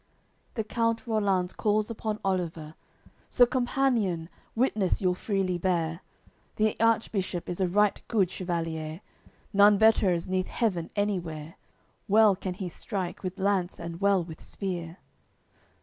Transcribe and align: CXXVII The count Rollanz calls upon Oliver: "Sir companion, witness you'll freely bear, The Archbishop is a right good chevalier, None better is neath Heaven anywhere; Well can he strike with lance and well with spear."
CXXVII 0.01 0.53
The 0.55 0.63
count 0.63 1.05
Rollanz 1.05 1.53
calls 1.55 1.91
upon 1.91 2.19
Oliver: 2.25 2.73
"Sir 3.29 3.45
companion, 3.45 4.29
witness 4.55 4.99
you'll 4.99 5.13
freely 5.13 5.59
bear, 5.59 6.01
The 6.55 6.75
Archbishop 6.79 7.47
is 7.47 7.61
a 7.61 7.67
right 7.67 8.01
good 8.07 8.31
chevalier, 8.31 9.01
None 9.53 9.77
better 9.77 10.11
is 10.11 10.27
neath 10.27 10.47
Heaven 10.47 10.89
anywhere; 10.95 11.53
Well 12.07 12.35
can 12.35 12.55
he 12.55 12.67
strike 12.67 13.21
with 13.21 13.37
lance 13.37 13.79
and 13.79 14.01
well 14.01 14.23
with 14.23 14.41
spear." 14.41 14.97